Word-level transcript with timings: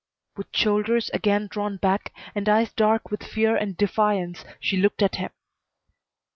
With 0.35 0.47
shoulders 0.51 1.11
again 1.13 1.45
drawn 1.45 1.77
back, 1.77 2.11
and 2.33 2.49
eyes 2.49 2.73
dark 2.73 3.11
with 3.11 3.21
fear 3.21 3.55
and 3.55 3.77
defiance, 3.77 4.43
she 4.59 4.77
looked 4.77 5.03
at 5.03 5.17
him. 5.17 5.29